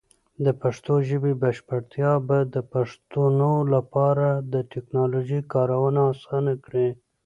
د 0.45 0.47
پښتو 0.61 0.93
ژبې 1.09 1.33
بشپړتیا 1.43 2.11
به 2.27 2.37
د 2.53 2.55
پښتنو 2.73 3.53
لپاره 3.73 4.27
د 4.53 4.55
ټیکنالوجۍ 4.71 5.41
کارونه 5.53 6.01
اسان 6.13 6.45
کړي. 6.65 6.87